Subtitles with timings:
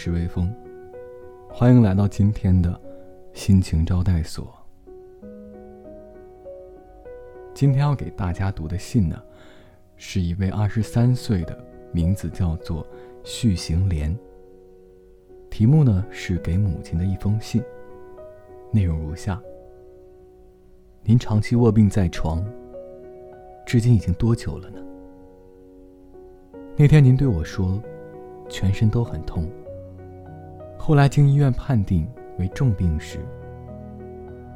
[0.00, 0.48] 是微风，
[1.50, 2.80] 欢迎来到今天的
[3.32, 4.54] 心情招待所。
[7.52, 9.20] 今天要给大家读的信呢，
[9.96, 12.86] 是一位二十三岁的，名字叫做
[13.24, 14.16] 续行莲。
[15.50, 17.60] 题目呢是给母亲的一封信，
[18.70, 19.42] 内容如下：
[21.02, 22.46] 您长期卧病在床，
[23.66, 24.80] 至今已经多久了呢？
[26.76, 27.82] 那天您对我说，
[28.48, 29.50] 全身都很痛。
[30.88, 33.18] 后来经医院判定为重病时，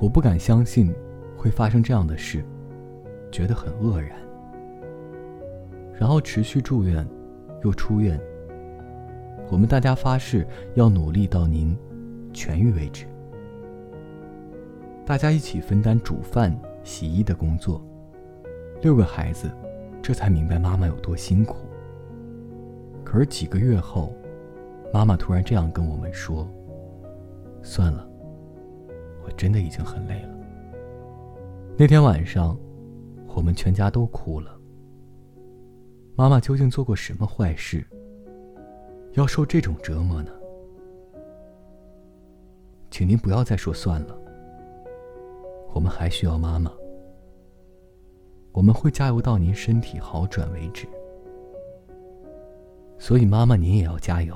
[0.00, 0.92] 我不敢相信
[1.36, 2.44] 会发生这样的事，
[3.30, 4.18] 觉得很愕然。
[5.94, 7.06] 然后持续住院，
[7.62, 8.20] 又出院。
[9.52, 10.44] 我们大家发誓
[10.74, 11.78] 要努力到您
[12.32, 13.06] 痊愈为止。
[15.04, 17.80] 大家一起分担煮饭、洗衣的工作。
[18.82, 19.48] 六个孩子，
[20.02, 21.68] 这才明白妈妈有多辛苦。
[23.04, 24.12] 可是几个月后，
[24.96, 26.48] 妈妈突然这样跟我们说
[27.62, 28.08] ：“算了，
[29.22, 30.34] 我真的已经很累了。”
[31.76, 32.58] 那天晚上，
[33.34, 34.58] 我们全家都哭了。
[36.14, 37.86] 妈妈究竟做过什么坏事，
[39.12, 40.30] 要受这种折磨呢？
[42.90, 44.18] 请您不要再说算了。
[45.74, 46.72] 我们还需要妈妈，
[48.50, 50.88] 我们会加油到您身体好转为止。
[52.98, 54.34] 所以，妈妈，您也要加油。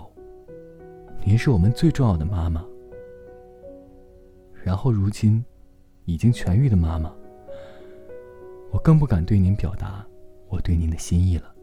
[1.23, 2.65] 您是我们最重要的妈妈。
[4.65, 5.45] 然后，如今
[6.05, 7.15] 已经痊愈的妈妈，
[8.71, 10.05] 我更不敢对您表达
[10.49, 11.55] 我对您的心意了。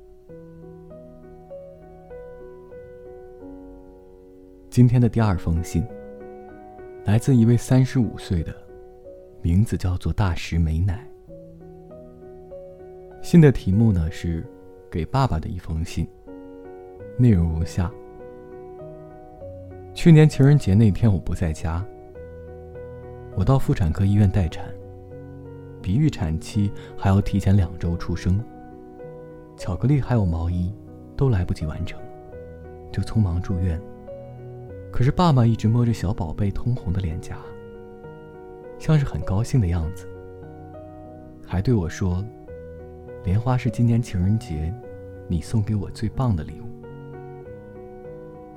[4.69, 5.86] 今天的第二封信，
[7.03, 8.55] 来自一位三十五岁的，
[9.42, 11.05] 名字叫做大石美乃。
[13.23, 14.45] 信的题目呢是
[14.89, 16.08] 给爸爸的一封信。
[17.17, 17.92] 内容如下：
[19.97, 21.83] 去年情人节那天，我不在家。
[23.35, 24.63] 我到妇产科医院待产，
[25.81, 28.39] 比预产期还要提前两周出生。
[29.58, 30.71] 巧克力还有毛衣
[31.15, 31.99] 都来不及完成，
[32.91, 33.81] 就匆忙住院。
[34.91, 37.35] 可是爸爸一直摸着小宝贝通红的脸颊，
[38.77, 40.08] 像是很高兴的样子，
[41.43, 42.23] 还对我说
[43.25, 44.71] ：“莲花是今年情人节
[45.27, 46.67] 你送给我最棒的礼物。”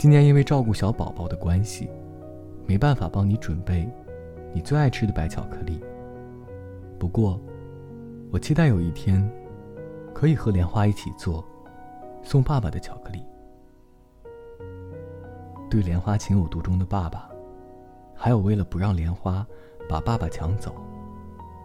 [0.01, 1.91] 今年因为照顾小宝宝的关系，
[2.65, 3.87] 没办法帮你准备
[4.51, 5.79] 你最爱吃的白巧克力。
[6.99, 7.39] 不过，
[8.33, 9.31] 我期待有一天
[10.15, 11.45] 可以和莲花一起做
[12.23, 13.23] 送爸爸的巧克力。
[15.69, 17.29] 对莲花情有独钟的爸爸，
[18.15, 19.47] 还有为了不让莲花
[19.87, 20.75] 把爸爸抢走，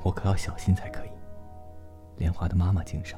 [0.04, 1.10] 我可要小心才可以。
[2.18, 3.18] 莲花的妈妈敬上。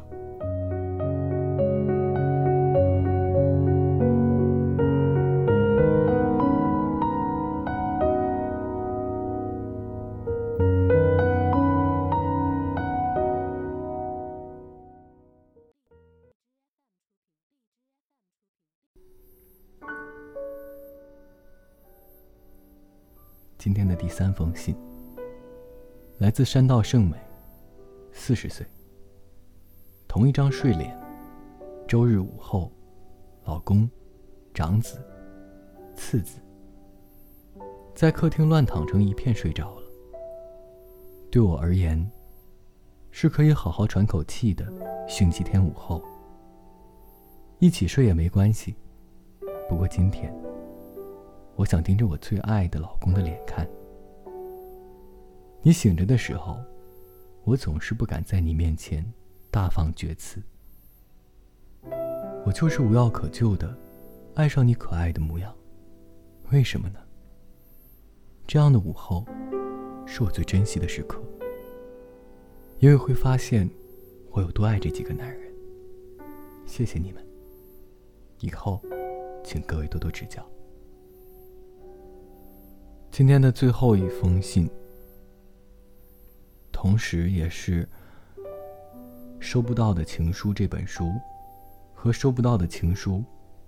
[23.58, 24.76] 今天的第三封信，
[26.20, 27.18] 来自山道圣美，
[28.12, 28.66] 四十岁。
[30.08, 30.98] 同一张睡脸，
[31.88, 32.72] 周日午后，
[33.44, 33.90] 老公，
[34.54, 35.04] 长子，
[35.96, 36.40] 次子，
[37.94, 39.88] 在客厅乱躺成一片睡着了。
[41.30, 42.10] 对我而言，
[43.12, 44.66] 是可以好好喘口气的
[45.10, 46.02] 星期天午后。
[47.60, 48.76] 一起睡也没关系，
[49.68, 50.34] 不过今天。
[51.56, 53.68] 我想盯着我最爱的老公的脸看。
[55.64, 56.58] 你醒着的时候，
[57.44, 59.04] 我总是不敢在你面前
[59.50, 60.40] 大放厥词。
[62.46, 63.76] 我就是无药可救的，
[64.36, 65.54] 爱上你可爱的模样。
[66.52, 67.00] 为什么呢？
[68.46, 69.26] 这样的午后，
[70.06, 71.20] 是我最珍惜的时刻。
[72.80, 73.68] 因为会发现，
[74.30, 75.52] 我有多爱这几个男人。
[76.68, 77.26] 谢谢你们。
[78.42, 78.80] 以后，
[79.48, 80.46] 请各位多多指教。
[83.10, 84.70] 今天的最后一封信，
[86.70, 87.86] 同时也是
[89.40, 91.14] 《收不到的情书》这本书
[91.94, 93.20] 和《收不到的情书》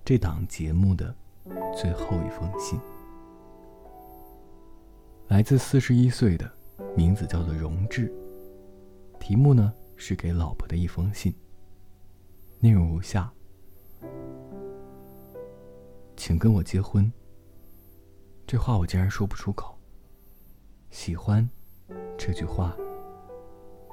[0.03, 1.15] 这档节目的
[1.73, 2.77] 最后一封信，
[5.29, 6.51] 来自四十一岁的，
[6.93, 8.13] 名字叫做荣志，
[9.17, 11.33] 题目呢是给老婆的一封信，
[12.59, 13.31] 内容如下：
[16.19, 17.09] 请跟我结婚。
[18.45, 19.73] 这话我竟然说不出口。
[20.89, 21.49] 喜欢，
[22.17, 22.75] 这句话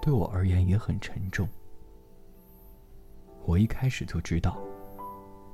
[0.02, 1.48] 对我而言也很沉重。
[3.44, 4.60] 我一开始就知道，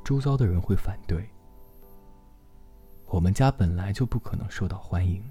[0.03, 1.29] 周遭的人会反对，
[3.05, 5.23] 我们家本来就不可能受到欢迎，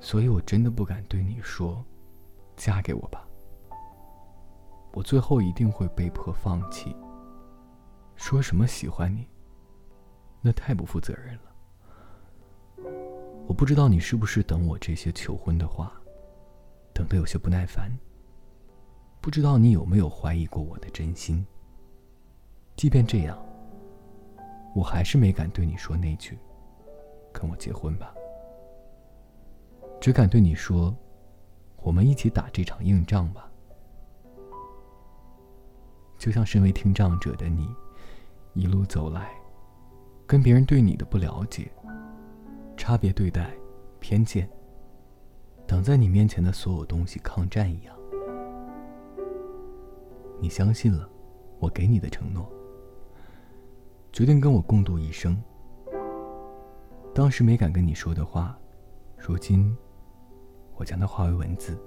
[0.00, 1.84] 所以我真的不敢对你说，
[2.56, 3.28] 嫁给我吧。
[4.94, 6.96] 我最后一定会被迫放弃。
[8.16, 9.28] 说什么喜欢你，
[10.46, 11.40] 那太不负责任了。
[13.48, 15.92] 我不知道你是不是等我这些求婚的话，
[16.94, 17.90] 等得有些不耐烦。
[19.20, 21.44] 不知道你有没有怀疑过我的真心。
[22.76, 23.36] 即便这样，
[24.72, 26.38] 我还是没敢对你说那句
[27.34, 28.14] “跟我结婚吧”，
[30.00, 30.94] 只敢对你说
[31.82, 33.50] ：“我们一起打这场硬仗吧。”
[36.16, 37.68] 就像身为听障者的你。
[38.54, 39.35] 一路走来，
[40.26, 41.70] 跟别人对你的不了解、
[42.76, 43.54] 差别对待、
[44.00, 44.48] 偏见，
[45.68, 47.96] 挡在你面前的所有东西抗战一样，
[50.40, 51.08] 你相信了
[51.60, 52.50] 我给你的承诺，
[54.12, 55.40] 决定跟我共度一生。
[57.14, 58.58] 当时没敢跟你说的话，
[59.16, 59.74] 如今
[60.74, 61.78] 我将它化为文字。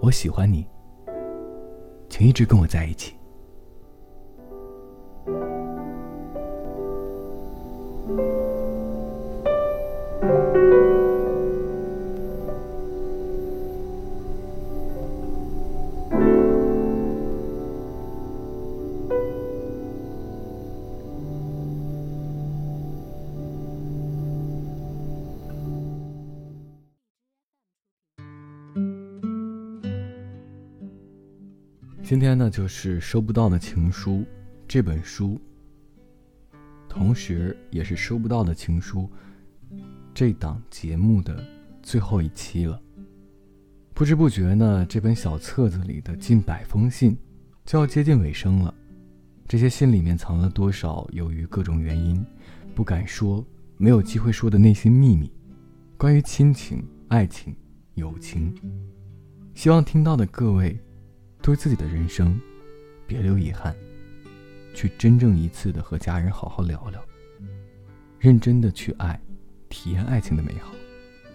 [0.00, 0.66] 我喜欢你，
[2.08, 3.19] 请一直跟我在一起。
[32.10, 34.24] 今天呢，就是收不到的情书
[34.66, 35.40] 这本书，
[36.88, 39.08] 同时也是收不到的情书
[40.12, 41.40] 这档节目的
[41.84, 42.82] 最后一期了。
[43.94, 47.16] 不知不觉呢，这本小册子里的近百封信
[47.64, 48.74] 就要接近尾声了。
[49.46, 52.26] 这些信里面藏了多少由于各种原因
[52.74, 53.46] 不敢说、
[53.76, 55.32] 没有机会说的内心秘密？
[55.96, 57.54] 关于亲情、爱情、
[57.94, 58.52] 友情，
[59.54, 60.76] 希望听到的各位。
[61.42, 62.38] 对自己的人生，
[63.06, 63.74] 别留遗憾，
[64.74, 67.02] 去真正一次的和家人好好聊聊，
[68.18, 69.18] 认真的去爱，
[69.68, 70.72] 体验爱情的美好，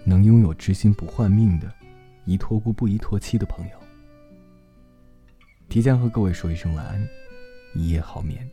[0.03, 1.73] 能拥有知心不换命的，
[2.25, 3.77] 宜托孤不宜托妻的朋友。
[5.67, 7.07] 提前和各位说一声晚安，
[7.73, 8.47] 一夜好眠。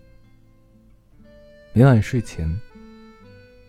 [1.74, 2.48] 每晚睡前，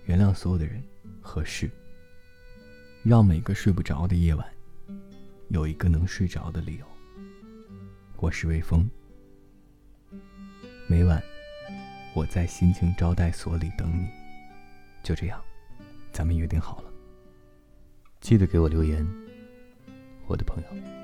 [0.05, 0.81] 原谅所有的人
[1.21, 1.69] 和事，
[3.03, 4.45] 让每个睡不着的夜晚，
[5.49, 6.85] 有一个能睡着的理由。
[8.17, 8.89] 我是微风，
[10.87, 11.21] 每晚
[12.15, 14.07] 我在心情招待所里等你。
[15.03, 15.41] 就这样，
[16.11, 16.91] 咱们约定好了，
[18.21, 19.05] 记得给我留言，
[20.25, 21.02] 我的朋友。